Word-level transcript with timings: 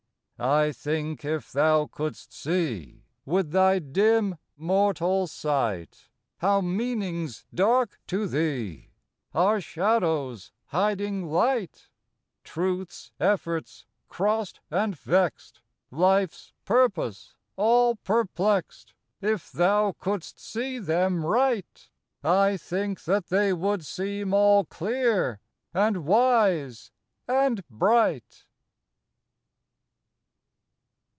WORDS. 0.43 0.47
131 0.47 0.69
I 0.69 0.71
think 1.11 1.25
if 1.35 1.51
thou 1.51 1.85
couldst 1.85 2.33
see, 2.33 3.03
With 3.27 3.51
thy 3.51 3.77
dim 3.77 4.39
mortal 4.57 5.27
sight, 5.27 6.09
How 6.39 6.61
meanings, 6.61 7.45
dark 7.53 7.99
to 8.07 8.25
thee, 8.25 8.89
Are 9.35 9.61
shadows 9.61 10.51
hiding 10.69 11.27
light; 11.29 11.89
Truth's 12.43 13.11
efforts 13.19 13.85
crossed 14.09 14.61
and 14.71 14.97
vexed, 14.97 15.61
Life's 15.91 16.53
purpose 16.65 17.35
all 17.55 17.97
perplexed,— 17.97 18.95
If 19.35 19.51
thou 19.51 19.91
couldst 19.91 20.39
see 20.39 20.79
them 20.79 21.23
right, 21.23 21.87
I 22.23 22.57
think 22.57 23.03
that 23.03 23.27
they 23.27 23.53
would 23.53 23.85
seem 23.85 24.33
all 24.33 24.65
clear, 24.65 25.39
and 25.71 25.97
wise, 26.03 26.89
and 27.27 27.63
bright. 27.69 28.47